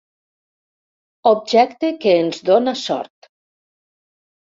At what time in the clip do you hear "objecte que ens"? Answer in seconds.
1.33-2.43